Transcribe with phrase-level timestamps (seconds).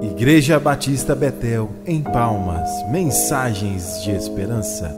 [0.00, 4.96] Igreja Batista Betel, em Palmas, mensagens de esperança.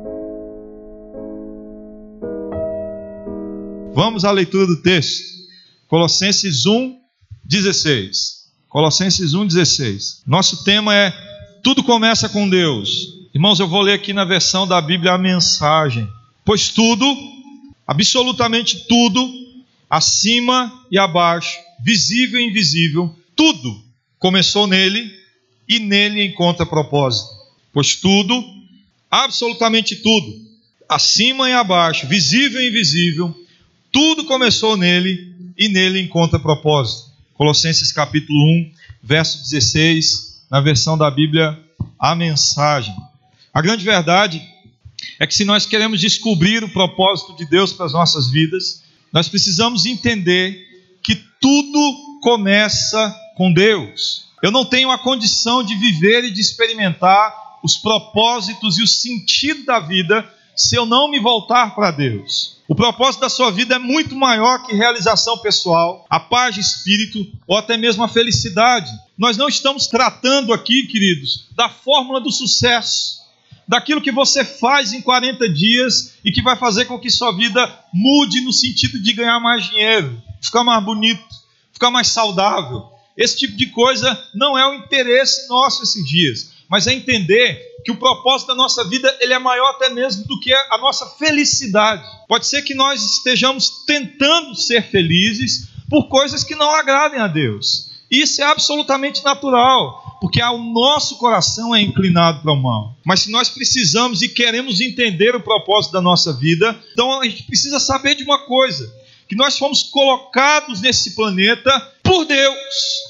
[3.94, 5.24] Vamos à leitura do texto.
[5.88, 6.98] Colossenses 1,
[7.42, 8.50] 16.
[8.68, 10.22] Colossenses 1, 16.
[10.26, 11.10] Nosso tema é
[11.62, 12.90] Tudo começa com Deus.
[13.34, 16.06] Irmãos, eu vou ler aqui na versão da Bíblia a mensagem.
[16.44, 17.06] Pois tudo,
[17.86, 19.26] absolutamente tudo,
[19.88, 23.89] acima e abaixo, visível e invisível, tudo
[24.20, 25.10] começou nele
[25.66, 27.30] e nele encontra propósito.
[27.72, 28.44] Pois tudo,
[29.10, 30.38] absolutamente tudo,
[30.88, 33.34] acima e abaixo, visível e invisível,
[33.90, 37.10] tudo começou nele e nele encontra propósito.
[37.34, 38.72] Colossenses capítulo 1,
[39.02, 41.58] verso 16, na versão da Bíblia,
[41.98, 42.94] a mensagem.
[43.54, 44.42] A grande verdade
[45.18, 49.28] é que se nós queremos descobrir o propósito de Deus para as nossas vidas, nós
[49.28, 50.58] precisamos entender
[51.02, 54.26] que tudo começa com Deus.
[54.42, 59.64] Eu não tenho a condição de viver e de experimentar os propósitos e o sentido
[59.64, 62.58] da vida se eu não me voltar para Deus.
[62.68, 67.26] O propósito da sua vida é muito maior que realização pessoal, a paz de espírito
[67.46, 68.90] ou até mesmo a felicidade.
[69.16, 73.20] Nós não estamos tratando aqui, queridos, da fórmula do sucesso,
[73.66, 77.74] daquilo que você faz em 40 dias e que vai fazer com que sua vida
[77.90, 81.24] mude no sentido de ganhar mais dinheiro, ficar mais bonito,
[81.72, 82.99] ficar mais saudável.
[83.20, 87.92] Esse tipo de coisa não é o interesse nosso esses dias, mas é entender que
[87.92, 92.02] o propósito da nossa vida ele é maior até mesmo do que a nossa felicidade.
[92.26, 97.90] Pode ser que nós estejamos tentando ser felizes por coisas que não agradem a Deus.
[98.10, 102.96] Isso é absolutamente natural, porque o nosso coração é inclinado para o mal.
[103.04, 107.42] Mas se nós precisamos e queremos entender o propósito da nossa vida, então a gente
[107.42, 108.90] precisa saber de uma coisa:
[109.28, 111.70] que nós fomos colocados nesse planeta
[112.02, 113.09] por Deus.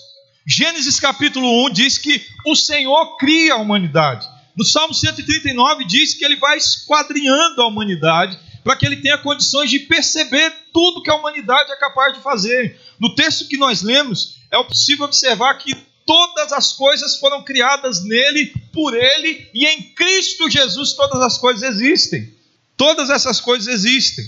[0.53, 4.29] Gênesis capítulo 1 diz que o Senhor cria a humanidade.
[4.57, 9.71] No Salmo 139 diz que ele vai esquadrinhando a humanidade para que ele tenha condições
[9.71, 12.81] de perceber tudo que a humanidade é capaz de fazer.
[12.99, 15.73] No texto que nós lemos, é possível observar que
[16.05, 21.63] todas as coisas foram criadas nele, por ele, e em Cristo Jesus todas as coisas
[21.63, 22.35] existem.
[22.77, 24.25] Todas essas coisas existem.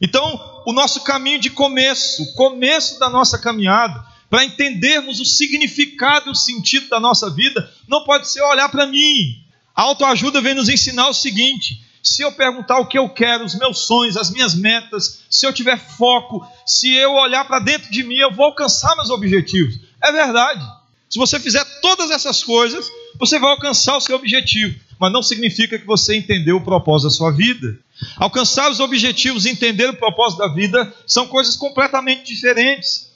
[0.00, 6.30] Então, o nosso caminho de começo, o começo da nossa caminhada, para entendermos o significado
[6.30, 9.38] e o sentido da nossa vida, não pode ser olhar para mim.
[9.76, 13.54] A autoajuda vem nos ensinar o seguinte: se eu perguntar o que eu quero, os
[13.54, 18.02] meus sonhos, as minhas metas, se eu tiver foco, se eu olhar para dentro de
[18.02, 19.78] mim, eu vou alcançar meus objetivos.
[20.02, 20.66] É verdade.
[21.10, 22.88] Se você fizer todas essas coisas,
[23.20, 27.14] você vai alcançar o seu objetivo, mas não significa que você entendeu o propósito da
[27.14, 27.78] sua vida.
[28.16, 33.11] Alcançar os objetivos e entender o propósito da vida são coisas completamente diferentes.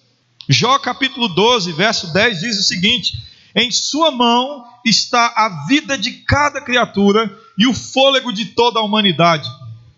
[0.49, 3.15] Jó capítulo 12, verso 10 diz o seguinte:
[3.55, 8.83] Em sua mão está a vida de cada criatura e o fôlego de toda a
[8.83, 9.49] humanidade.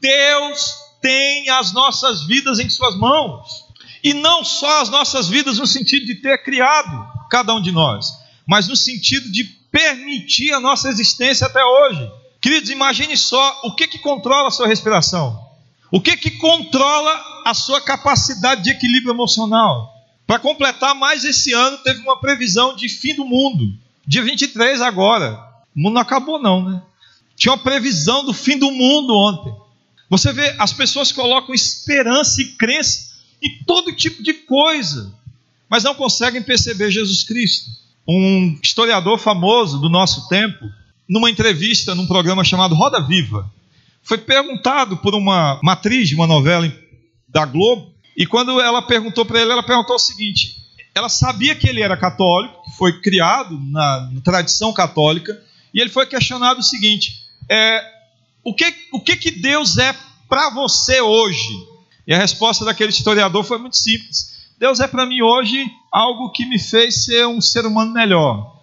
[0.00, 3.66] Deus tem as nossas vidas em suas mãos.
[4.02, 8.12] E não só as nossas vidas no sentido de ter criado cada um de nós,
[8.46, 12.10] mas no sentido de permitir a nossa existência até hoje.
[12.40, 15.46] Queridos, imagine só o que, que controla a sua respiração.
[15.90, 19.97] O que, que controla a sua capacidade de equilíbrio emocional?
[20.28, 23.72] Para completar mais esse ano, teve uma previsão de fim do mundo.
[24.06, 25.42] Dia 23 agora.
[25.74, 26.82] O mundo não acabou, não, né?
[27.34, 29.50] Tinha uma previsão do fim do mundo ontem.
[30.10, 33.08] Você vê, as pessoas colocam esperança e crença
[33.42, 35.14] em todo tipo de coisa,
[35.66, 37.70] mas não conseguem perceber Jesus Cristo.
[38.06, 40.62] Um historiador famoso do nosso tempo,
[41.08, 43.50] numa entrevista num programa chamado Roda Viva,
[44.02, 46.70] foi perguntado por uma matriz de uma novela
[47.26, 50.56] da Globo e quando ela perguntou para ele, ela perguntou o seguinte:
[50.92, 55.40] ela sabia que ele era católico, que foi criado na, na tradição católica,
[55.72, 57.80] e ele foi questionado o seguinte: é,
[58.42, 59.94] o, que, o que, que Deus é
[60.28, 61.48] para você hoje?
[62.08, 66.44] E a resposta daquele historiador foi muito simples: Deus é para mim hoje algo que
[66.44, 68.58] me fez ser um ser humano melhor.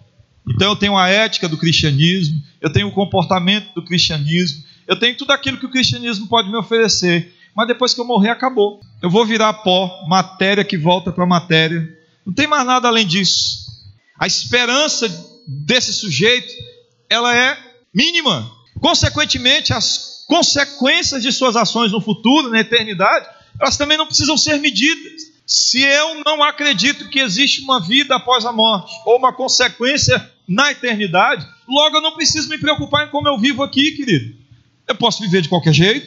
[0.46, 5.16] Então eu tenho a ética do cristianismo, eu tenho o comportamento do cristianismo, eu tenho
[5.16, 8.80] tudo aquilo que o cristianismo pode me oferecer mas depois que eu morrer, acabou.
[9.00, 11.88] Eu vou virar pó, matéria que volta para matéria.
[12.24, 13.64] Não tem mais nada além disso.
[14.18, 15.08] A esperança
[15.46, 16.52] desse sujeito,
[17.08, 17.56] ela é
[17.94, 18.52] mínima.
[18.78, 23.26] Consequentemente, as consequências de suas ações no futuro, na eternidade,
[23.58, 25.22] elas também não precisam ser medidas.
[25.46, 30.72] Se eu não acredito que existe uma vida após a morte, ou uma consequência na
[30.72, 34.36] eternidade, logo eu não preciso me preocupar em como eu vivo aqui, querido.
[34.86, 36.06] Eu posso viver de qualquer jeito.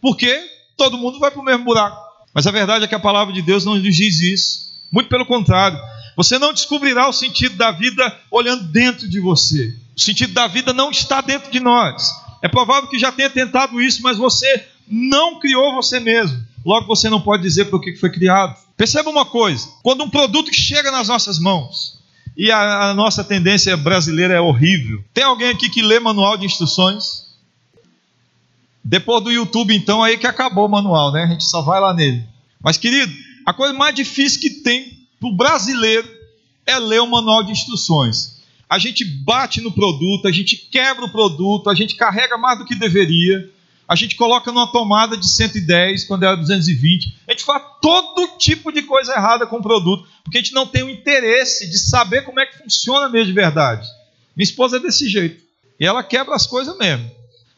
[0.00, 0.59] Por quê?
[0.80, 2.02] Todo mundo vai para o mesmo buraco.
[2.32, 4.70] Mas a verdade é que a palavra de Deus não nos diz isso.
[4.90, 5.78] Muito pelo contrário.
[6.16, 9.76] Você não descobrirá o sentido da vida olhando dentro de você.
[9.94, 12.10] O sentido da vida não está dentro de nós.
[12.40, 16.42] É provável que já tenha tentado isso, mas você não criou você mesmo.
[16.64, 18.56] Logo você não pode dizer por que foi criado.
[18.74, 21.98] Perceba uma coisa: quando um produto chega nas nossas mãos,
[22.34, 25.04] e a, a nossa tendência brasileira é horrível.
[25.12, 27.29] Tem alguém aqui que lê manual de instruções?
[28.90, 31.24] Depois do YouTube, então, aí que acabou o manual, né?
[31.24, 32.24] A gente só vai lá nele.
[32.62, 33.12] Mas, querido,
[33.46, 36.08] a coisa mais difícil que tem para o brasileiro
[36.66, 38.40] é ler o manual de instruções
[38.70, 42.64] a gente bate no produto, a gente quebra o produto, a gente carrega mais do
[42.64, 43.50] que deveria,
[43.88, 48.70] a gente coloca numa tomada de 110 quando era 220, a gente faz todo tipo
[48.70, 52.22] de coisa errada com o produto, porque a gente não tem o interesse de saber
[52.22, 53.88] como é que funciona mesmo de verdade.
[54.36, 55.42] Minha esposa é desse jeito,
[55.80, 57.10] e ela quebra as coisas mesmo.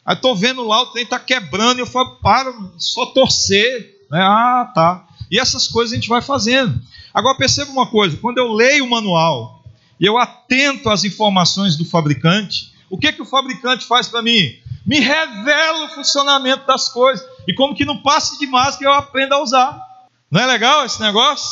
[0.05, 4.05] Aí estou vendo lá, o trem está quebrando, e eu falo, para, só torcer.
[4.11, 4.21] Né?
[4.21, 5.07] Ah, tá.
[5.31, 6.79] E essas coisas a gente vai fazendo.
[7.13, 9.63] Agora perceba uma coisa: quando eu leio o manual,
[9.99, 14.55] e eu atento às informações do fabricante, o que, que o fabricante faz para mim?
[14.85, 17.25] Me revela o funcionamento das coisas.
[17.47, 18.47] E como que não passe de
[18.77, 19.81] que eu aprenda a usar.
[20.29, 21.49] Não é legal esse negócio?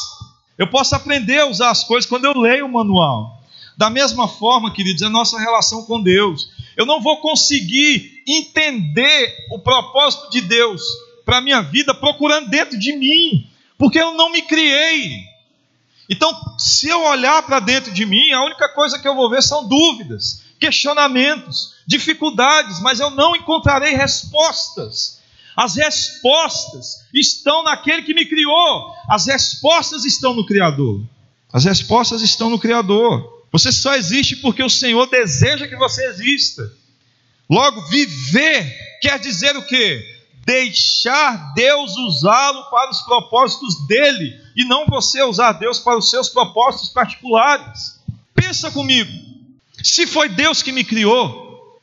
[0.58, 3.42] Eu posso aprender a usar as coisas quando eu leio o manual.
[3.78, 6.52] Da mesma forma, queridos, é a nossa relação com Deus.
[6.76, 10.82] Eu não vou conseguir entender o propósito de Deus
[11.26, 15.32] para a minha vida procurando dentro de mim, porque eu não me criei.
[16.10, 19.42] Então, se eu olhar para dentro de mim, a única coisa que eu vou ver
[19.42, 25.20] são dúvidas, questionamentos, dificuldades, mas eu não encontrarei respostas.
[25.56, 31.02] As respostas estão naquele que me criou, as respostas estão no Criador.
[31.52, 33.46] As respostas estão no Criador.
[33.52, 36.72] Você só existe porque o Senhor deseja que você exista.
[37.52, 40.12] Logo, viver quer dizer o quê?
[40.46, 46.30] deixar Deus usá-lo para os propósitos dele e não você usar Deus para os seus
[46.30, 48.00] propósitos particulares.
[48.34, 49.12] Pensa comigo.
[49.84, 51.80] Se foi Deus que me criou,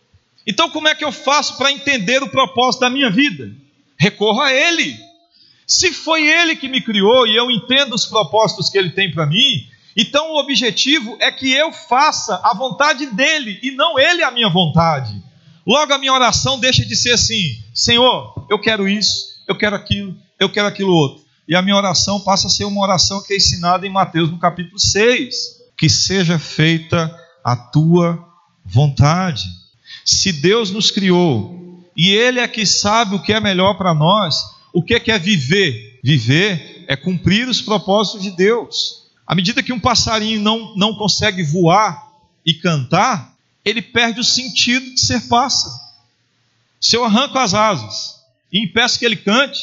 [0.47, 3.50] então como é que eu faço para entender o propósito da minha vida?
[3.97, 4.99] Recorro a ele.
[5.67, 9.26] Se foi ele que me criou e eu entendo os propósitos que ele tem para
[9.26, 14.31] mim, então o objetivo é que eu faça a vontade dele e não ele a
[14.31, 15.28] minha vontade.
[15.69, 20.17] Logo a minha oração deixa de ser assim: Senhor, eu quero isso, eu quero aquilo,
[20.41, 21.23] eu quero aquilo outro.
[21.47, 24.38] E a minha oração passa a ser uma oração que é ensinada em Mateus no
[24.38, 25.35] capítulo 6:
[25.76, 28.26] Que seja feita a tua
[28.65, 29.44] vontade.
[30.06, 34.37] Se Deus nos criou e Ele é que sabe o que é melhor para nós,
[34.73, 36.00] o que é viver?
[36.03, 39.06] Viver é cumprir os propósitos de Deus.
[39.26, 42.09] À medida que um passarinho não, não consegue voar
[42.44, 45.75] e cantar, ele perde o sentido de ser pássaro.
[46.81, 48.21] Se eu arranco as asas
[48.53, 49.61] e impeço que ele cante,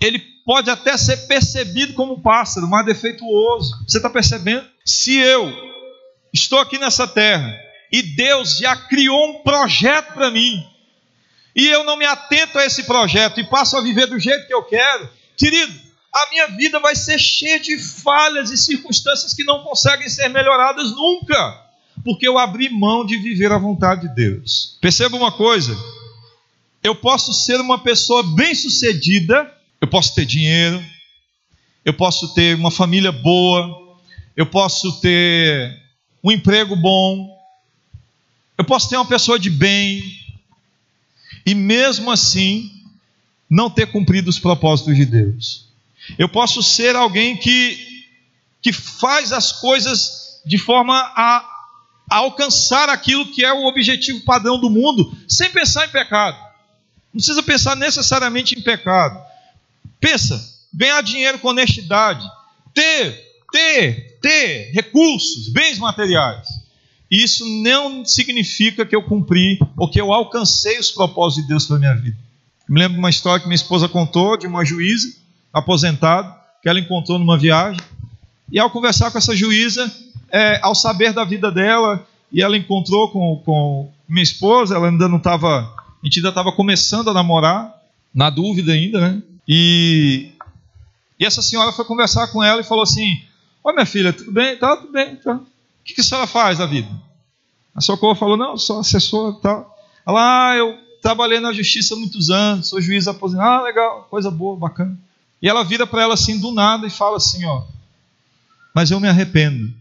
[0.00, 3.84] ele pode até ser percebido como pássaro, mas defeituoso.
[3.86, 4.66] Você está percebendo?
[4.84, 5.52] Se eu
[6.32, 7.54] estou aqui nessa terra
[7.92, 10.66] e Deus já criou um projeto para mim,
[11.54, 14.54] e eu não me atento a esse projeto e passo a viver do jeito que
[14.54, 15.72] eu quero, querido,
[16.12, 20.90] a minha vida vai ser cheia de falhas e circunstâncias que não conseguem ser melhoradas
[20.90, 21.69] nunca
[22.04, 24.78] porque eu abri mão de viver a vontade de Deus.
[24.80, 25.76] Perceba uma coisa:
[26.82, 30.82] eu posso ser uma pessoa bem-sucedida, eu posso ter dinheiro,
[31.84, 33.98] eu posso ter uma família boa,
[34.36, 35.78] eu posso ter
[36.22, 37.28] um emprego bom,
[38.56, 40.02] eu posso ter uma pessoa de bem,
[41.44, 42.70] e mesmo assim
[43.48, 45.68] não ter cumprido os propósitos de Deus.
[46.18, 48.06] Eu posso ser alguém que,
[48.62, 51.59] que faz as coisas de forma a
[52.10, 56.36] a alcançar aquilo que é o objetivo padrão do mundo, sem pensar em pecado.
[57.14, 59.18] Não precisa pensar necessariamente em pecado.
[60.00, 60.42] Pensa,
[60.74, 62.28] ganhar dinheiro com honestidade,
[62.74, 63.16] ter,
[63.52, 66.48] ter, ter recursos, bens materiais.
[67.08, 71.78] Isso não significa que eu cumpri ou que eu alcancei os propósitos de Deus para
[71.78, 72.16] minha vida.
[72.68, 75.12] Me lembro de uma história que minha esposa contou de uma juíza
[75.52, 77.80] aposentada que ela encontrou numa viagem.
[78.52, 79.92] E ao conversar com essa juíza,
[80.30, 85.08] é, ao saber da vida dela, e ela encontrou com, com minha esposa, ela ainda
[85.08, 87.74] não estava, a gente ainda estava começando a namorar,
[88.14, 89.22] na dúvida ainda, né?
[89.46, 90.30] E,
[91.18, 93.22] e essa senhora foi conversar com ela e falou assim:
[93.62, 94.56] Ó, minha filha, tudo bem?
[94.56, 95.16] Tá, tudo bem.
[95.16, 95.34] Tá.
[95.34, 95.46] O
[95.84, 96.88] que, que a senhora faz da vida?
[97.74, 99.76] A Socorro falou: Não, sou assessora e tal.
[100.06, 103.48] Ela, ah, eu trabalhei na justiça há muitos anos, sou juiz aposentado.
[103.48, 104.98] Ah, legal, coisa boa, bacana.
[105.42, 107.62] E ela vira para ela assim do nada e fala assim: Ó,
[108.74, 109.72] mas eu me arrependo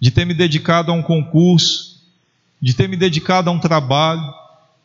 [0.00, 2.00] de ter me dedicado a um concurso,
[2.60, 4.32] de ter me dedicado a um trabalho,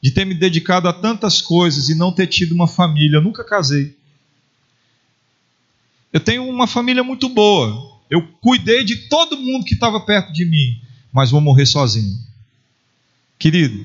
[0.01, 3.17] de ter me dedicado a tantas coisas e não ter tido uma família.
[3.17, 3.95] Eu nunca casei.
[6.11, 10.45] Eu tenho uma família muito boa, Eu cuidei de todo mundo que estava perto de
[10.45, 10.79] mim,
[11.11, 12.19] mas vou morrer sozinho.
[13.39, 13.83] Querido,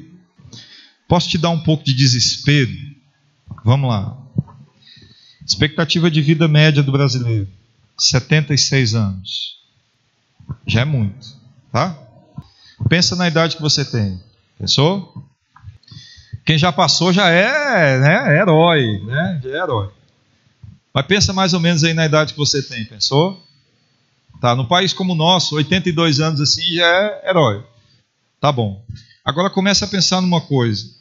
[1.08, 2.70] posso te dar um pouco de desespero?
[3.64, 4.16] Vamos lá.
[5.44, 7.48] Expectativa de vida média do brasileiro:
[7.96, 9.59] 76 anos.
[10.66, 11.28] Já é muito,
[11.72, 11.96] tá?
[12.88, 14.20] Pensa na idade que você tem.
[14.58, 15.14] Pensou?
[16.44, 19.40] Quem já passou já é, né, herói, né?
[19.42, 19.90] Já é herói.
[20.92, 23.40] Mas pensa mais ou menos aí na idade que você tem, pensou?
[24.40, 27.62] Tá, no país como o nosso, 82 anos assim já é herói.
[28.40, 28.82] Tá bom.
[29.24, 30.98] Agora começa a pensar numa coisa.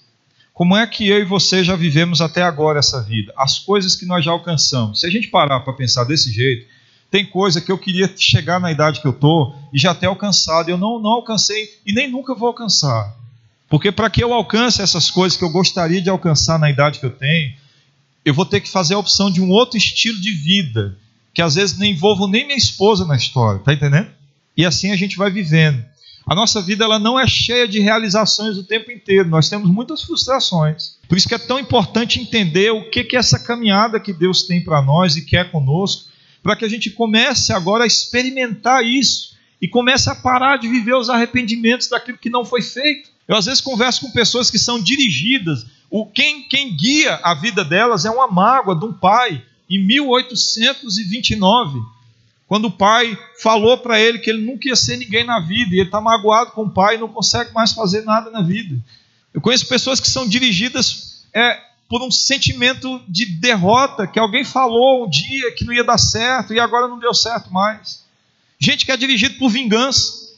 [0.53, 3.33] Como é que eu e você já vivemos até agora essa vida?
[3.37, 4.99] As coisas que nós já alcançamos.
[4.99, 6.67] Se a gente parar para pensar desse jeito,
[7.11, 10.69] tem coisa que eu queria chegar na idade que eu tô e já ter alcançado,
[10.69, 13.15] eu não, não alcancei e nem nunca vou alcançar.
[13.67, 17.05] Porque para que eu alcance essas coisas que eu gostaria de alcançar na idade que
[17.05, 17.53] eu tenho,
[18.25, 20.97] eu vou ter que fazer a opção de um outro estilo de vida,
[21.33, 24.09] que às vezes não envolvo nem minha esposa na história, tá entendendo?
[24.57, 25.83] E assim a gente vai vivendo.
[26.27, 30.03] A nossa vida ela não é cheia de realizações o tempo inteiro, nós temos muitas
[30.03, 30.97] frustrações.
[31.07, 34.63] Por isso que é tão importante entender o que é essa caminhada que Deus tem
[34.63, 36.08] para nós e quer conosco,
[36.41, 40.95] para que a gente comece agora a experimentar isso e comece a parar de viver
[40.95, 43.09] os arrependimentos daquilo que não foi feito.
[43.27, 47.63] Eu às vezes converso com pessoas que são dirigidas, o quem, quem guia a vida
[47.63, 51.81] delas é uma mágoa de um pai em 1829,
[52.47, 55.79] quando o pai falou para ele que ele nunca ia ser ninguém na vida, e
[55.79, 58.75] ele está magoado com o pai e não consegue mais fazer nada na vida.
[59.33, 65.05] Eu conheço pessoas que são dirigidas é, por um sentimento de derrota, que alguém falou
[65.05, 68.05] um dia que não ia dar certo e agora não deu certo mais.
[68.59, 70.29] Gente que é dirigida por vingança,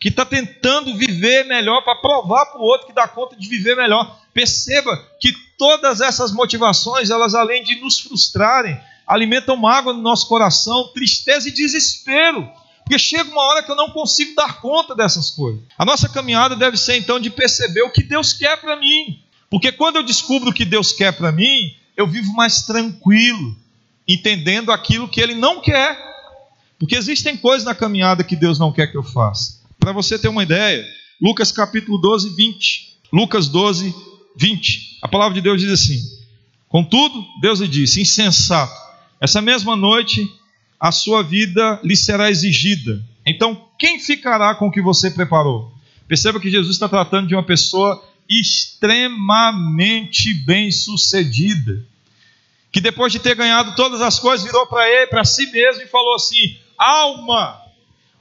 [0.00, 3.76] que está tentando viver melhor para provar para o outro que dá conta de viver
[3.76, 4.18] melhor.
[4.32, 10.88] Perceba que todas essas motivações, elas além de nos frustrarem, alimentam mágoa no nosso coração,
[10.94, 12.48] tristeza e desespero.
[12.78, 15.62] Porque chega uma hora que eu não consigo dar conta dessas coisas.
[15.78, 19.23] A nossa caminhada deve ser então de perceber o que Deus quer para mim.
[19.54, 23.56] Porque quando eu descubro o que Deus quer para mim, eu vivo mais tranquilo,
[24.06, 25.96] entendendo aquilo que Ele não quer.
[26.76, 29.60] Porque existem coisas na caminhada que Deus não quer que eu faça.
[29.78, 30.84] Para você ter uma ideia,
[31.22, 32.98] Lucas capítulo 12, 20.
[33.12, 33.94] Lucas 12,
[34.36, 34.98] 20.
[35.00, 36.00] A palavra de Deus diz assim:
[36.68, 38.74] Contudo, Deus lhe disse: insensato,
[39.20, 40.28] essa mesma noite
[40.80, 43.00] a sua vida lhe será exigida.
[43.24, 45.72] Então, quem ficará com o que você preparou?
[46.08, 51.84] Perceba que Jesus está tratando de uma pessoa extremamente bem-sucedida,
[52.72, 55.86] que depois de ter ganhado todas as coisas, virou para ele, para si mesmo e
[55.86, 57.60] falou assim: Alma,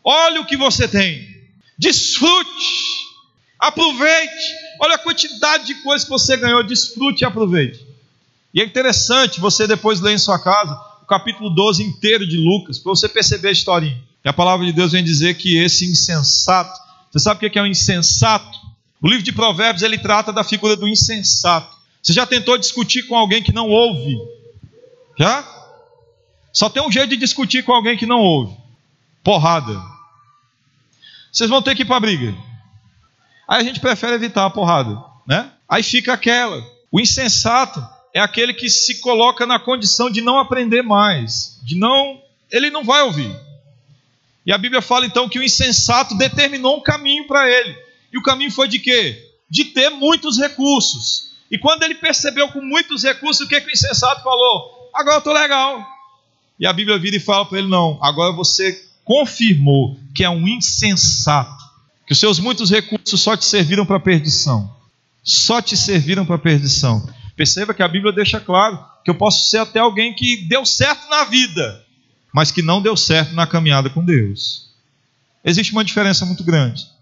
[0.03, 1.27] olha o que você tem,
[1.77, 2.49] desfrute,
[3.59, 7.85] aproveite, olha a quantidade de coisas que você ganhou, desfrute e aproveite.
[8.53, 12.77] E é interessante você depois ler em sua casa o capítulo 12 inteiro de Lucas,
[12.77, 14.01] para você perceber a historinha.
[14.23, 16.79] E a palavra de Deus vem dizer que esse insensato,
[17.11, 18.62] você sabe o que é um insensato?
[19.03, 21.75] O livro de Provérbios ele trata da figura do insensato.
[22.01, 24.17] Você já tentou discutir com alguém que não ouve?
[25.19, 25.45] Já?
[26.53, 28.55] Só tem um jeito de discutir com alguém que não ouve:
[29.21, 29.77] porrada.
[31.29, 32.33] Vocês vão ter que ir para a briga.
[33.45, 35.51] Aí a gente prefere evitar a porrada, né?
[35.67, 36.65] Aí fica aquela.
[36.89, 42.21] O insensato é aquele que se coloca na condição de não aprender mais, de não,
[42.49, 43.35] ele não vai ouvir.
[44.45, 47.75] E a Bíblia fala então que o insensato determinou um caminho para ele.
[48.13, 49.31] E o caminho foi de quê?
[49.49, 51.31] De ter muitos recursos.
[51.49, 54.89] E quando ele percebeu com muitos recursos, o que, que o insensato falou?
[54.93, 55.83] Agora eu estou legal.
[56.59, 60.47] E a Bíblia vira e fala para ele: não, agora você confirmou que é um
[60.47, 61.63] insensato,
[62.05, 64.73] que os seus muitos recursos só te serviram para perdição.
[65.23, 67.07] Só te serviram para perdição.
[67.35, 71.09] Perceba que a Bíblia deixa claro que eu posso ser até alguém que deu certo
[71.09, 71.83] na vida,
[72.33, 74.69] mas que não deu certo na caminhada com Deus.
[75.43, 76.92] Existe uma diferença muito grande.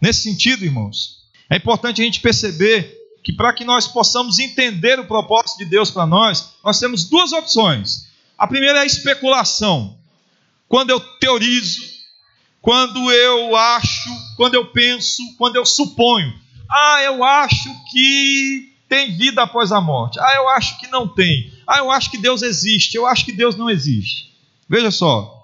[0.00, 1.18] Nesse sentido, irmãos,
[1.50, 5.90] é importante a gente perceber que para que nós possamos entender o propósito de Deus
[5.90, 8.06] para nós, nós temos duas opções.
[8.36, 9.98] A primeira é a especulação.
[10.68, 11.82] Quando eu teorizo,
[12.60, 16.32] quando eu acho, quando eu penso, quando eu suponho.
[16.70, 20.18] Ah, eu acho que tem vida após a morte.
[20.20, 21.52] Ah, eu acho que não tem.
[21.66, 22.94] Ah, eu acho que Deus existe.
[22.94, 24.32] Eu acho que Deus não existe.
[24.68, 25.34] Veja só.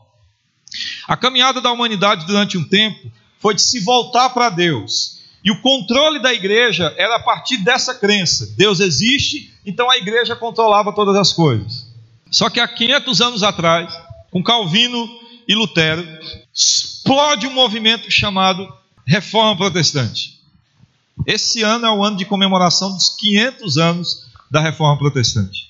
[1.07, 3.11] A caminhada da humanidade durante um tempo
[3.45, 5.19] foi de se voltar para Deus.
[5.45, 10.35] E o controle da igreja era a partir dessa crença: Deus existe, então a igreja
[10.35, 11.87] controlava todas as coisas.
[12.31, 13.95] Só que há 500 anos atrás,
[14.31, 15.07] com Calvino
[15.47, 16.03] e Lutero,
[16.55, 18.67] explode um movimento chamado
[19.07, 20.41] Reforma Protestante.
[21.27, 25.69] Esse ano é o ano de comemoração dos 500 anos da Reforma Protestante.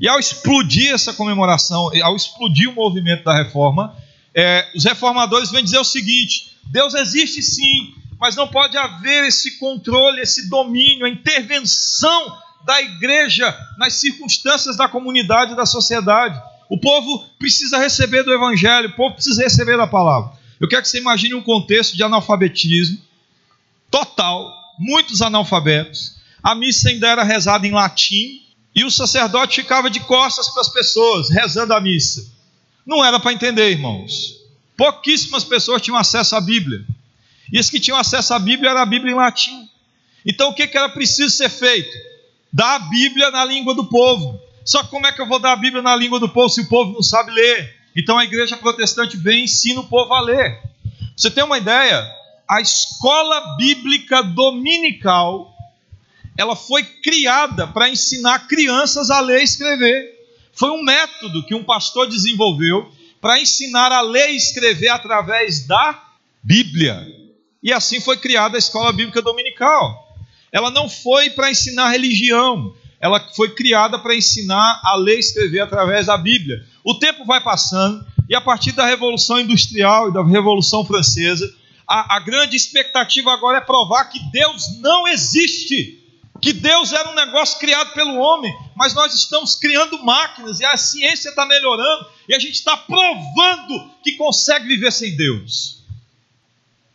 [0.00, 3.94] E ao explodir essa comemoração, ao explodir o movimento da Reforma,
[4.34, 9.58] É, os reformadores vêm dizer o seguinte: Deus existe sim, mas não pode haver esse
[9.58, 16.40] controle, esse domínio, a intervenção da igreja nas circunstâncias da comunidade da sociedade.
[16.70, 20.32] O povo precisa receber do evangelho, o povo precisa receber da palavra.
[20.58, 22.98] Eu quero que você imagine um contexto de analfabetismo
[23.90, 26.16] total, muitos analfabetos.
[26.42, 28.40] A missa ainda era rezada em latim
[28.74, 32.32] e o sacerdote ficava de costas para as pessoas, rezando a missa.
[32.86, 34.41] Não era para entender, irmãos.
[34.82, 36.84] Pouquíssimas pessoas tinham acesso à Bíblia.
[37.52, 39.70] E as que tinham acesso à Bíblia era a Bíblia em latim.
[40.26, 41.96] Então o que, era preciso ser feito?
[42.52, 44.40] Dar a Bíblia na língua do povo.
[44.64, 46.68] Só como é que eu vou dar a Bíblia na língua do povo se o
[46.68, 47.76] povo não sabe ler?
[47.94, 50.60] Então a igreja protestante vem e ensina o povo a ler.
[51.16, 52.04] Você tem uma ideia?
[52.50, 55.56] A escola bíblica dominical
[56.36, 60.12] ela foi criada para ensinar crianças a ler e escrever.
[60.52, 66.02] Foi um método que um pastor desenvolveu para ensinar a ler e escrever através da
[66.42, 67.06] Bíblia.
[67.62, 70.12] E assim foi criada a escola bíblica dominical.
[70.50, 75.60] Ela não foi para ensinar religião, ela foi criada para ensinar a ler e escrever
[75.60, 76.66] através da Bíblia.
[76.82, 81.48] O tempo vai passando e a partir da Revolução Industrial e da Revolução Francesa,
[81.86, 86.01] a, a grande expectativa agora é provar que Deus não existe.
[86.42, 90.76] Que Deus era um negócio criado pelo homem, mas nós estamos criando máquinas e a
[90.76, 95.84] ciência está melhorando e a gente está provando que consegue viver sem Deus.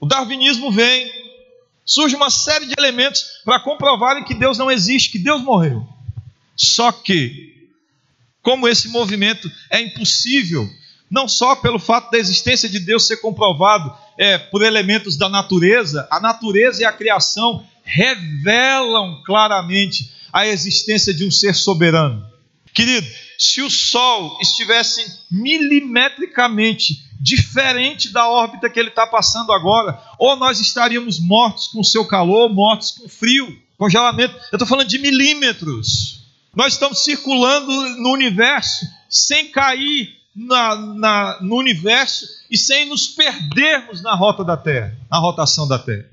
[0.02, 1.10] O darwinismo vem,
[1.86, 5.88] surge uma série de elementos para comprovarem que Deus não existe, que Deus morreu.
[6.54, 7.70] Só que,
[8.42, 10.70] como esse movimento é impossível,
[11.10, 16.06] não só pelo fato da existência de Deus ser comprovado é, por elementos da natureza,
[16.12, 22.26] a natureza e a criação revelam claramente a existência de um ser soberano.
[22.74, 23.08] Querido,
[23.40, 30.60] se o Sol estivesse milimetricamente diferente da órbita que ele está passando agora, ou nós
[30.60, 34.36] estaríamos mortos com seu calor, mortos com frio, congelamento.
[34.52, 36.24] Eu estou falando de milímetros.
[36.56, 44.02] Nós estamos circulando no universo sem cair na, na, no universo e sem nos perdermos
[44.02, 46.10] na rota da Terra, na rotação da Terra.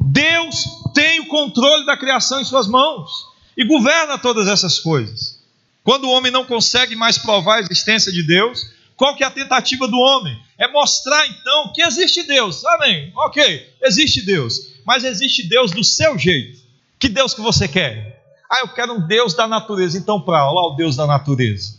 [0.00, 3.10] Deus tem o controle da criação em suas mãos
[3.56, 5.38] e governa todas essas coisas.
[5.82, 9.30] Quando o homem não consegue mais provar a existência de Deus, qual que é a
[9.30, 10.38] tentativa do homem?
[10.58, 12.64] É mostrar então que existe Deus.
[12.64, 13.12] Amém.
[13.16, 16.58] OK, existe Deus, mas existe Deus do seu jeito.
[16.98, 18.18] Que Deus que você quer?
[18.50, 19.96] Ah, eu quero um Deus da natureza.
[19.96, 21.78] Então, para lá o Deus da natureza.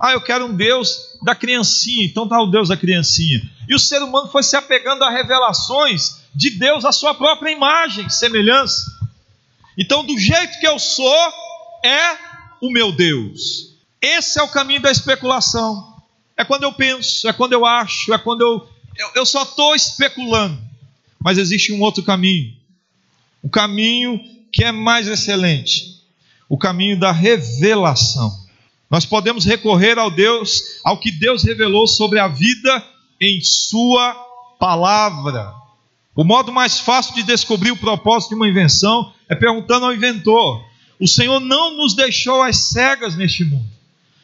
[0.00, 2.04] Ah, eu quero um Deus da criancinha.
[2.04, 3.42] Então, tá o Deus da criancinha.
[3.68, 8.08] E o ser humano foi se apegando a revelações de Deus à sua própria imagem,
[8.08, 8.90] semelhança.
[9.76, 11.32] Então, do jeito que eu sou,
[11.84, 12.16] é
[12.60, 13.74] o meu Deus.
[14.00, 15.96] Esse é o caminho da especulação.
[16.36, 18.68] É quando eu penso, é quando eu acho, é quando eu.
[18.96, 20.60] Eu, eu só estou especulando.
[21.18, 22.52] Mas existe um outro caminho.
[23.42, 24.20] O caminho
[24.52, 25.92] que é mais excelente
[26.52, 28.30] o caminho da revelação.
[28.90, 32.84] Nós podemos recorrer ao Deus, ao que Deus revelou sobre a vida
[33.18, 34.12] em Sua
[34.60, 35.50] palavra.
[36.14, 40.62] O modo mais fácil de descobrir o propósito de uma invenção é perguntando ao inventor.
[41.00, 43.70] O Senhor não nos deixou às cegas neste mundo.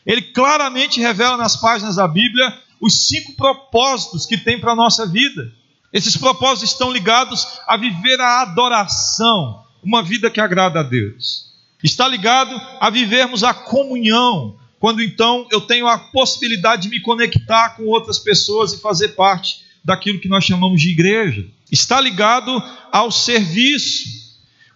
[0.05, 5.07] Ele claramente revela nas páginas da Bíblia os cinco propósitos que tem para a nossa
[5.07, 5.51] vida.
[5.91, 11.49] Esses propósitos estão ligados a viver a adoração, uma vida que agrada a Deus.
[11.83, 17.71] Está ligado a vivermos a comunhão, quando então eu tenho a possibilidade de me conectar
[17.71, 21.47] com outras pessoas e fazer parte daquilo que nós chamamos de igreja.
[21.71, 24.09] Está ligado ao serviço,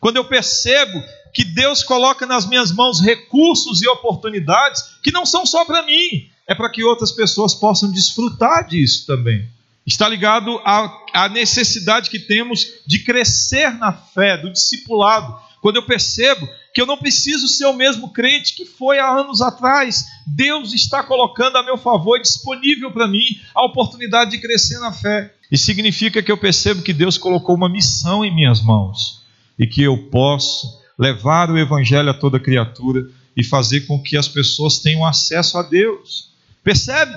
[0.01, 5.47] quando eu percebo que Deus coloca nas minhas mãos recursos e oportunidades que não são
[5.47, 9.49] só para mim, é para que outras pessoas possam desfrutar disso também.
[9.87, 15.87] Está ligado à, à necessidade que temos de crescer na fé, do discipulado, quando eu
[15.87, 20.73] percebo que eu não preciso ser o mesmo crente que foi há anos atrás, Deus
[20.73, 25.35] está colocando a meu favor, disponível para mim, a oportunidade de crescer na fé.
[25.51, 29.23] E significa que eu percebo que Deus colocou uma missão em minhas mãos
[29.59, 33.07] e que eu posso levar o Evangelho a toda criatura
[33.37, 36.31] e fazer com que as pessoas tenham acesso a Deus.
[36.65, 37.13] Percebe?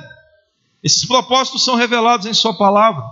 [0.83, 3.03] Esses propósitos são revelados em Sua palavra.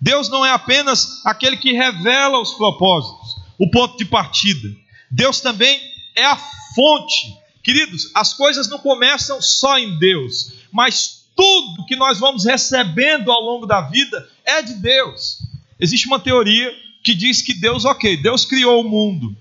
[0.00, 4.68] Deus não é apenas aquele que revela os propósitos, o ponto de partida.
[5.12, 5.78] Deus também
[6.16, 6.36] é a
[6.74, 7.36] fonte.
[7.62, 13.40] Queridos, as coisas não começam só em Deus, mas tudo que nós vamos recebendo ao
[13.40, 15.38] longo da vida é de Deus.
[15.78, 16.72] Existe uma teoria
[17.04, 19.36] que diz que Deus, ok, Deus criou o mundo,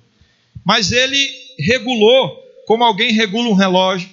[0.65, 4.09] mas ele regulou como alguém regula um relógio,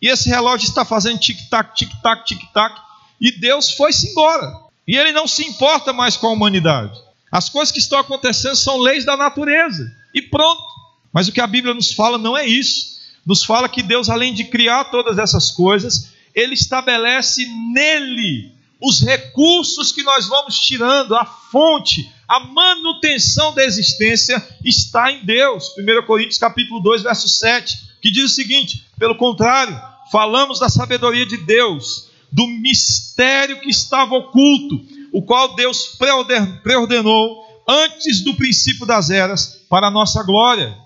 [0.00, 2.80] e esse relógio está fazendo tic-tac, tic-tac, tic-tac,
[3.20, 4.52] e Deus foi-se embora.
[4.86, 6.98] E ele não se importa mais com a humanidade.
[7.30, 9.90] As coisas que estão acontecendo são leis da natureza.
[10.12, 10.71] E pronto.
[11.12, 13.00] Mas o que a Bíblia nos fala não é isso.
[13.24, 19.92] Nos fala que Deus, além de criar todas essas coisas, ele estabelece nele os recursos
[19.92, 25.72] que nós vamos tirando, a fonte, a manutenção da existência está em Deus.
[25.78, 31.24] 1 Coríntios capítulo 2, verso 7, que diz o seguinte: pelo contrário, falamos da sabedoria
[31.24, 35.96] de Deus, do mistério que estava oculto, o qual Deus
[36.62, 40.76] preordenou antes do princípio das eras para a nossa glória.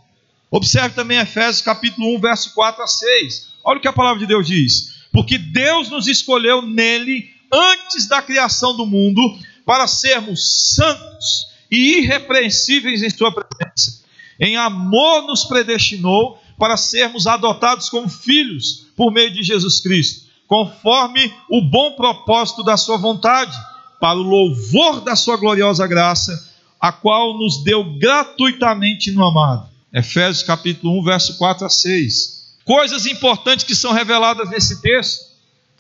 [0.56, 3.48] Observe também Efésios capítulo 1, verso 4 a 6.
[3.62, 8.22] Olha o que a palavra de Deus diz: porque Deus nos escolheu nele antes da
[8.22, 9.20] criação do mundo
[9.66, 14.02] para sermos santos e irrepreensíveis em Sua presença.
[14.40, 21.34] Em amor nos predestinou para sermos adotados como filhos por meio de Jesus Cristo, conforme
[21.50, 23.54] o bom propósito da Sua vontade,
[24.00, 29.75] para o louvor da Sua gloriosa graça, a qual nos deu gratuitamente no amado.
[29.96, 35.24] Efésios capítulo 1, verso 4 a 6 coisas importantes que são reveladas nesse texto.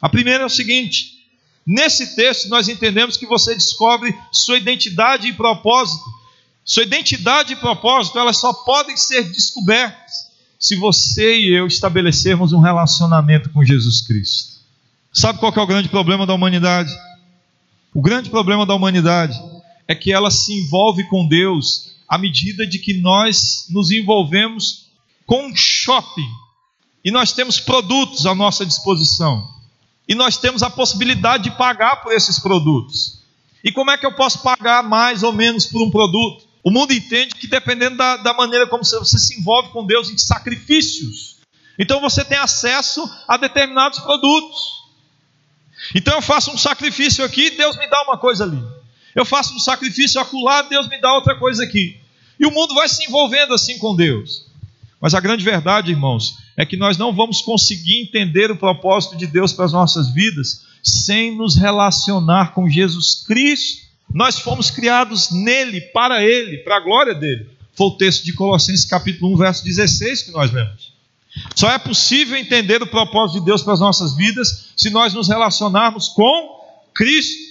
[0.00, 1.18] A primeira é o seguinte:
[1.66, 6.04] nesse texto nós entendemos que você descobre sua identidade e propósito.
[6.64, 10.26] Sua identidade e propósito, elas só podem ser descobertas
[10.58, 14.56] se você e eu estabelecermos um relacionamento com Jesus Cristo.
[15.12, 16.92] Sabe qual é o grande problema da humanidade?
[17.94, 19.40] O grande problema da humanidade
[19.86, 24.86] é que ela se envolve com Deus à medida de que nós nos envolvemos
[25.26, 26.28] com um shopping
[27.04, 29.48] e nós temos produtos à nossa disposição.
[30.08, 33.20] E nós temos a possibilidade de pagar por esses produtos.
[33.62, 36.46] E como é que eu posso pagar mais ou menos por um produto?
[36.62, 40.18] O mundo entende que dependendo da, da maneira como você, se envolve com Deus em
[40.18, 41.36] sacrifícios,
[41.78, 44.84] então você tem acesso a determinados produtos.
[45.94, 48.60] Então eu faço um sacrifício aqui, Deus me dá uma coisa ali.
[49.16, 51.96] Eu faço um sacrifício acolá, Deus me dá outra coisa aqui.
[52.38, 54.44] E o mundo vai se envolvendo assim com Deus.
[55.00, 59.26] Mas a grande verdade, irmãos, é que nós não vamos conseguir entender o propósito de
[59.26, 63.86] Deus para as nossas vidas sem nos relacionar com Jesus Cristo.
[64.12, 67.48] Nós fomos criados nele, para ele, para a glória dele.
[67.72, 70.92] Foi o texto de Colossenses capítulo 1, verso 16 que nós lemos.
[71.54, 75.28] Só é possível entender o propósito de Deus para as nossas vidas se nós nos
[75.28, 76.60] relacionarmos com
[76.94, 77.45] Cristo.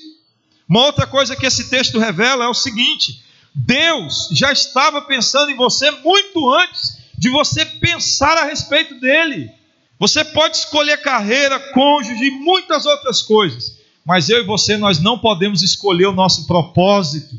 [0.67, 3.23] Uma outra coisa que esse texto revela é o seguinte:
[3.54, 9.51] Deus já estava pensando em você muito antes de você pensar a respeito dele.
[9.97, 15.17] Você pode escolher carreira, cônjuge e muitas outras coisas, mas eu e você nós não
[15.17, 17.36] podemos escolher o nosso propósito.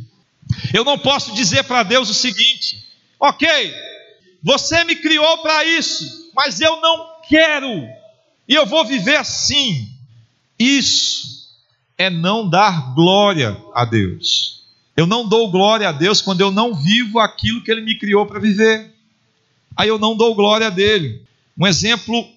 [0.73, 2.87] Eu não posso dizer para Deus o seguinte:
[3.19, 3.75] ok,
[4.43, 7.89] você me criou para isso, mas eu não quero,
[8.49, 9.93] e eu vou viver assim.
[10.59, 11.36] Isso
[11.97, 14.65] é não dar glória a Deus.
[14.97, 18.27] Eu não dou glória a Deus quando eu não vivo aquilo que Ele me criou
[18.27, 18.97] para viver
[19.77, 21.23] aí eu não dou glória dele.
[21.57, 22.29] Um exemplo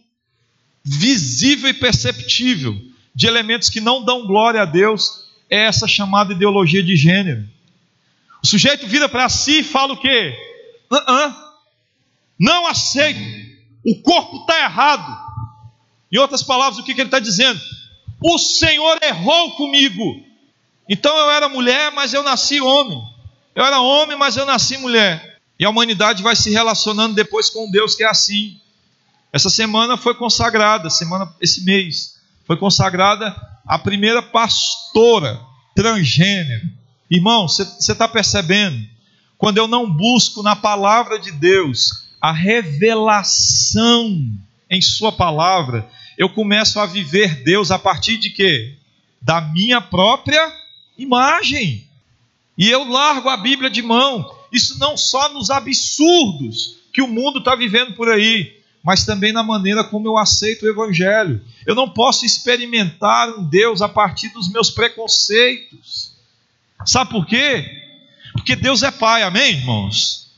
[0.83, 2.77] visível e perceptível
[3.15, 7.47] de elementos que não dão glória a Deus é essa chamada ideologia de gênero.
[8.43, 10.35] O sujeito vira para si e fala o quê?
[10.91, 11.35] Uh -uh,
[12.37, 13.19] não aceito,
[13.85, 15.29] o corpo está errado.
[16.11, 17.59] Em outras palavras, o que, que ele está dizendo?
[18.21, 20.23] O Senhor errou comigo.
[20.87, 23.01] Então eu era mulher, mas eu nasci homem.
[23.55, 25.39] Eu era homem, mas eu nasci mulher.
[25.59, 28.59] E a humanidade vai se relacionando depois com Deus que é assim.
[29.31, 35.39] Essa semana foi consagrada, semana, esse mês, foi consagrada a primeira pastora
[35.75, 36.67] transgênero.
[37.09, 38.87] Irmão, você está percebendo?
[39.37, 44.19] Quando eu não busco na palavra de Deus a revelação
[44.69, 45.87] em Sua palavra,
[46.19, 48.75] eu começo a viver Deus a partir de quê?
[49.19, 50.53] Da minha própria
[50.95, 51.87] imagem.
[52.55, 57.39] E eu largo a Bíblia de mão isso não só nos absurdos que o mundo
[57.39, 61.41] está vivendo por aí, mas também na maneira como eu aceito o Evangelho.
[61.65, 66.13] Eu não posso experimentar um Deus a partir dos meus preconceitos.
[66.85, 67.65] Sabe por quê?
[68.33, 70.31] Porque Deus é Pai, amém, irmãos?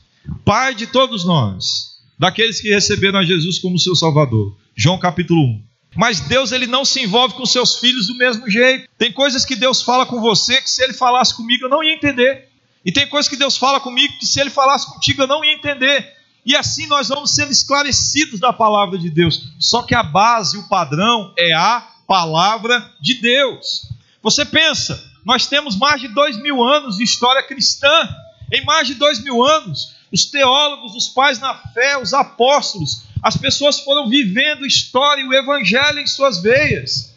[0.44, 4.56] Pai de todos nós, daqueles que receberam a Jesus como seu Salvador.
[4.76, 5.71] João capítulo 1.
[5.94, 8.88] Mas Deus ele não se envolve com seus filhos do mesmo jeito.
[8.96, 11.92] Tem coisas que Deus fala com você que se ele falasse comigo eu não ia
[11.92, 12.52] entender.
[12.84, 15.52] E tem coisas que Deus fala comigo que se Ele falasse contigo eu não ia
[15.52, 16.16] entender.
[16.44, 19.48] E assim nós vamos sendo esclarecidos da palavra de Deus.
[19.58, 23.88] Só que a base, o padrão é a palavra de Deus.
[24.20, 28.08] Você pensa, nós temos mais de dois mil anos de história cristã.
[28.52, 33.36] Em mais de dois mil anos, os teólogos, os pais na fé, os apóstolos, as
[33.36, 37.12] pessoas foram vivendo história e o evangelho em suas veias.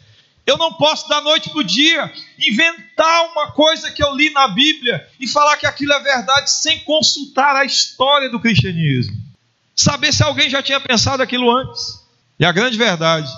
[0.46, 4.46] Eu não posso, da noite para o dia, inventar uma coisa que eu li na
[4.46, 9.16] Bíblia e falar que aquilo é verdade sem consultar a história do cristianismo.
[9.74, 12.00] Saber se alguém já tinha pensado aquilo antes.
[12.38, 13.28] E a grande verdade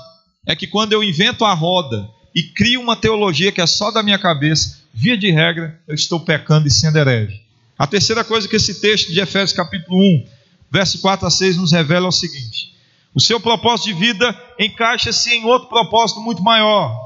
[0.46, 4.02] é que quando eu invento a roda e crio uma teologia que é só da
[4.02, 7.40] minha cabeça, via de regra, eu estou pecando e sendo herege.
[7.78, 10.26] A terceira coisa que esse texto de Efésios capítulo 1,
[10.70, 12.74] verso 4 a 6 nos revela o seguinte:
[13.14, 16.96] o seu propósito de vida encaixa-se em outro propósito muito maior,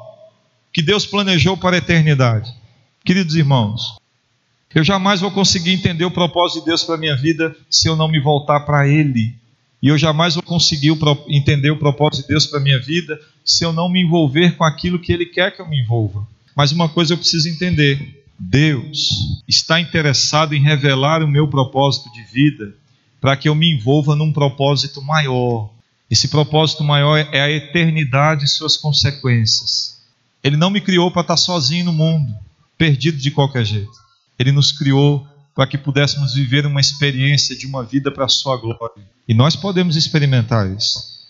[0.73, 2.53] que Deus planejou para a eternidade.
[3.05, 3.97] Queridos irmãos,
[4.75, 7.97] eu jamais vou conseguir entender o propósito de Deus para a minha vida se eu
[7.97, 9.35] não me voltar para Ele.
[9.83, 10.97] E eu jamais vou conseguir
[11.29, 14.65] entender o propósito de Deus para a minha vida se eu não me envolver com
[14.65, 16.27] aquilo que Ele quer que eu me envolva.
[16.55, 22.23] Mas uma coisa eu preciso entender: Deus está interessado em revelar o meu propósito de
[22.23, 22.75] vida
[23.23, 25.71] para que eu me envolva num propósito maior.
[26.11, 30.03] Esse propósito maior é a eternidade e suas consequências.
[30.43, 32.35] Ele não me criou para estar sozinho no mundo,
[32.77, 33.93] perdido de qualquer jeito.
[34.37, 38.57] Ele nos criou para que pudéssemos viver uma experiência de uma vida para a sua
[38.57, 39.09] glória.
[39.29, 41.29] E nós podemos experimentar isso.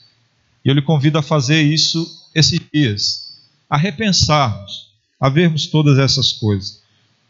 [0.64, 4.88] E eu lhe convido a fazer isso esses dias, a repensarmos,
[5.20, 6.80] a vermos todas essas coisas.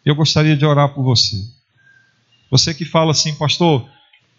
[0.05, 1.45] Eu gostaria de orar por você.
[2.49, 3.91] Você que fala assim, pastor,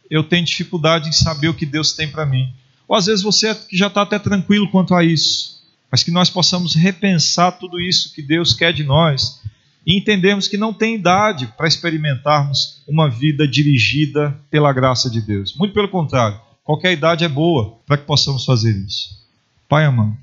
[0.10, 2.54] eu tenho dificuldade em saber o que Deus tem para mim.
[2.88, 6.76] Ou às vezes você já está até tranquilo quanto a isso, mas que nós possamos
[6.76, 9.42] repensar tudo isso que Deus quer de nós
[9.86, 15.56] e entendermos que não tem idade para experimentarmos uma vida dirigida pela graça de Deus.
[15.56, 19.10] Muito pelo contrário, qualquer idade é boa para que possamos fazer isso.
[19.68, 20.18] Pai amado,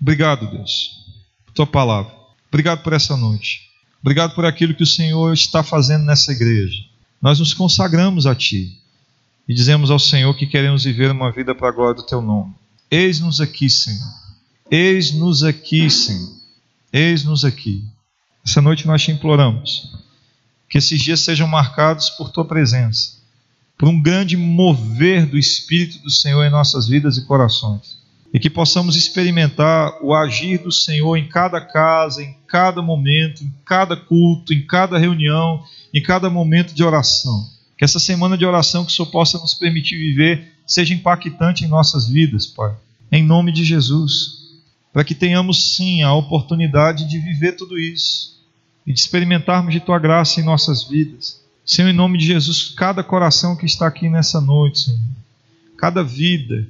[0.00, 1.04] obrigado, Deus,
[1.44, 2.12] por tua palavra.
[2.48, 3.62] Obrigado por essa noite.
[4.00, 6.82] Obrigado por aquilo que o Senhor está fazendo nessa igreja.
[7.20, 8.78] Nós nos consagramos a Ti
[9.48, 12.52] e dizemos ao Senhor que queremos viver uma vida para a glória do Teu nome.
[12.90, 14.12] Eis-nos aqui, Senhor.
[14.70, 16.32] Eis-nos aqui, Senhor.
[16.92, 17.84] Eis-nos aqui.
[18.44, 19.92] Essa noite nós te imploramos
[20.68, 23.16] que esses dias sejam marcados por tua presença,
[23.78, 27.98] por um grande mover do Espírito do Senhor em nossas vidas e corações,
[28.32, 33.54] e que possamos experimentar o agir do Senhor em cada casa, em cada momento, em
[33.64, 35.62] cada culto, em cada reunião,
[35.94, 37.55] em cada momento de oração.
[37.76, 41.68] Que essa semana de oração que o Senhor possa nos permitir viver seja impactante em
[41.68, 42.74] nossas vidas, Pai.
[43.12, 44.46] Em nome de Jesus.
[44.92, 48.36] Para que tenhamos sim a oportunidade de viver tudo isso
[48.86, 51.40] e de experimentarmos de tua graça em nossas vidas.
[51.66, 55.00] Senhor, em nome de Jesus, cada coração que está aqui nessa noite, Senhor,
[55.76, 56.66] cada vida,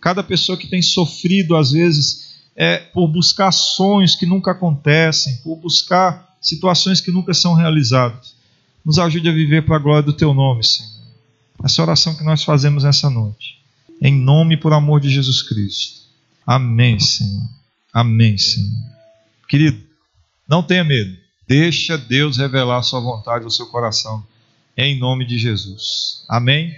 [0.00, 5.56] cada pessoa que tem sofrido, às vezes, é, por buscar sonhos que nunca acontecem, por
[5.56, 8.33] buscar situações que nunca são realizadas.
[8.84, 10.92] Nos ajude a viver para a glória do teu nome, Senhor.
[11.64, 13.58] Essa oração que nós fazemos nessa noite.
[14.00, 16.02] Em nome e por amor de Jesus Cristo.
[16.46, 17.48] Amém, Senhor.
[17.92, 18.70] Amém, Senhor.
[19.48, 19.80] Querido,
[20.48, 21.16] não tenha medo.
[21.46, 24.26] Deixa Deus revelar a sua vontade ao seu coração,
[24.76, 26.24] em nome de Jesus.
[26.28, 26.74] Amém?